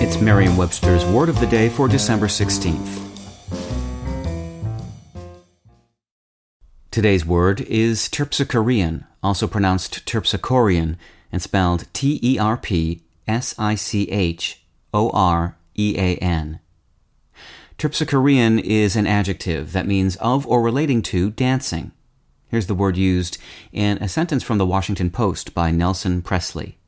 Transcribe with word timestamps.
It's 0.00 0.20
Merriam 0.20 0.56
Webster's 0.56 1.04
Word 1.04 1.28
of 1.28 1.40
the 1.40 1.46
Day 1.48 1.68
for 1.68 1.88
December 1.88 2.28
16th. 2.28 3.02
Today's 6.92 7.26
word 7.26 7.62
is 7.62 8.08
Terpsichorean, 8.08 9.06
also 9.24 9.48
pronounced 9.48 10.06
Terpsichorean, 10.06 10.94
and 11.32 11.42
spelled 11.42 11.92
T 11.92 12.20
E 12.22 12.38
R 12.38 12.56
P 12.56 13.02
S 13.26 13.56
I 13.58 13.74
C 13.74 14.08
H 14.12 14.62
O 14.94 15.10
R 15.10 15.56
E 15.76 15.96
A 15.98 16.14
N. 16.18 16.60
Terpsichorean 17.76 18.60
is 18.60 18.94
an 18.94 19.08
adjective 19.08 19.72
that 19.72 19.88
means 19.88 20.14
of 20.18 20.46
or 20.46 20.62
relating 20.62 21.02
to 21.02 21.30
dancing. 21.30 21.90
Here's 22.46 22.68
the 22.68 22.74
word 22.76 22.96
used 22.96 23.36
in 23.72 23.98
a 23.98 24.08
sentence 24.08 24.44
from 24.44 24.58
the 24.58 24.66
Washington 24.66 25.10
Post 25.10 25.54
by 25.54 25.72
Nelson 25.72 26.22
Pressley. 26.22 26.78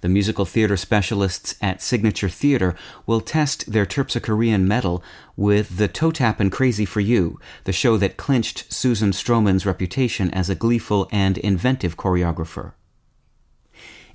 The 0.00 0.08
musical 0.08 0.46
theater 0.46 0.76
specialists 0.78 1.54
at 1.60 1.82
Signature 1.82 2.30
Theater 2.30 2.74
will 3.06 3.20
test 3.20 3.70
their 3.70 3.84
Terpsichorean 3.84 4.62
mettle 4.62 5.02
with 5.36 5.76
the 5.76 5.88
Toe 5.88 6.10
Tap 6.10 6.40
and 6.40 6.50
Crazy 6.50 6.86
for 6.86 7.00
You, 7.00 7.38
the 7.64 7.72
show 7.72 7.98
that 7.98 8.16
clinched 8.16 8.72
Susan 8.72 9.10
Stroman's 9.10 9.66
reputation 9.66 10.30
as 10.30 10.48
a 10.48 10.54
gleeful 10.54 11.06
and 11.12 11.36
inventive 11.36 11.98
choreographer. 11.98 12.72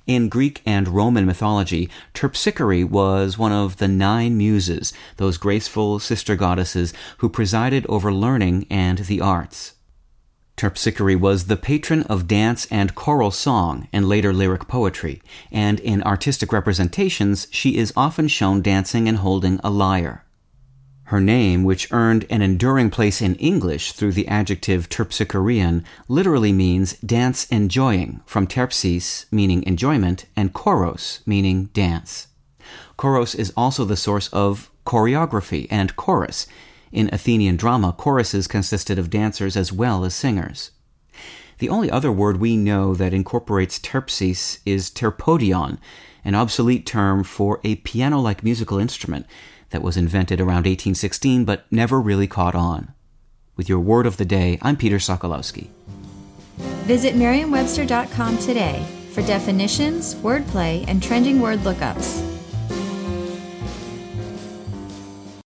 In 0.06 0.28
Greek 0.28 0.62
and 0.64 0.88
Roman 0.88 1.26
mythology, 1.26 1.88
Terpsichore 2.14 2.88
was 2.88 3.38
one 3.38 3.52
of 3.52 3.78
the 3.78 3.88
nine 3.88 4.36
muses, 4.36 4.92
those 5.16 5.36
graceful 5.36 5.98
sister 5.98 6.36
goddesses 6.36 6.92
who 7.18 7.28
presided 7.28 7.86
over 7.88 8.12
learning 8.12 8.66
and 8.70 8.98
the 8.98 9.20
arts. 9.20 9.74
Terpsichore 10.56 11.20
was 11.20 11.46
the 11.46 11.56
patron 11.56 12.02
of 12.04 12.26
dance 12.26 12.66
and 12.70 12.94
choral 12.94 13.30
song 13.30 13.88
and 13.92 14.08
later 14.08 14.32
lyric 14.32 14.66
poetry, 14.66 15.20
and 15.52 15.78
in 15.80 16.02
artistic 16.02 16.50
representations 16.50 17.46
she 17.50 17.76
is 17.76 17.92
often 17.94 18.26
shown 18.26 18.62
dancing 18.62 19.06
and 19.06 19.18
holding 19.18 19.60
a 19.62 19.68
lyre. 19.68 20.24
Her 21.04 21.20
name, 21.20 21.62
which 21.62 21.92
earned 21.92 22.24
an 22.30 22.40
enduring 22.40 22.90
place 22.90 23.20
in 23.20 23.34
English 23.36 23.92
through 23.92 24.12
the 24.12 24.26
adjective 24.26 24.88
terpsichorean, 24.88 25.84
literally 26.08 26.52
means 26.52 26.94
dance 26.94 27.46
enjoying, 27.46 28.22
from 28.24 28.46
terpsis, 28.46 29.26
meaning 29.30 29.62
enjoyment, 29.64 30.24
and 30.34 30.54
choros, 30.54 31.20
meaning 31.26 31.66
dance. 31.74 32.28
Choros 32.98 33.36
is 33.36 33.52
also 33.56 33.84
the 33.84 33.96
source 33.96 34.28
of 34.28 34.70
choreography 34.84 35.68
and 35.70 35.94
chorus, 35.96 36.46
in 36.92 37.10
Athenian 37.12 37.56
drama, 37.56 37.92
choruses 37.92 38.46
consisted 38.46 38.98
of 38.98 39.10
dancers 39.10 39.56
as 39.56 39.72
well 39.72 40.04
as 40.04 40.14
singers. 40.14 40.70
The 41.58 41.68
only 41.68 41.90
other 41.90 42.12
word 42.12 42.38
we 42.38 42.56
know 42.56 42.94
that 42.94 43.14
incorporates 43.14 43.78
terpsis 43.78 44.58
is 44.66 44.90
terpodion, 44.90 45.78
an 46.24 46.34
obsolete 46.34 46.84
term 46.84 47.24
for 47.24 47.60
a 47.64 47.76
piano 47.76 48.20
like 48.20 48.42
musical 48.42 48.78
instrument 48.78 49.26
that 49.70 49.82
was 49.82 49.96
invented 49.96 50.40
around 50.40 50.66
1816 50.66 51.44
but 51.44 51.64
never 51.70 52.00
really 52.00 52.26
caught 52.26 52.54
on. 52.54 52.92
With 53.56 53.68
your 53.68 53.80
word 53.80 54.06
of 54.06 54.18
the 54.18 54.24
day, 54.24 54.58
I'm 54.60 54.76
Peter 54.76 54.96
Sokolowski. 54.96 55.68
Visit 56.84 57.16
Merriam-Webster.com 57.16 58.38
today 58.38 58.86
for 59.12 59.22
definitions, 59.22 60.14
wordplay, 60.16 60.84
and 60.88 61.02
trending 61.02 61.40
word 61.40 61.60
lookups. 61.60 62.25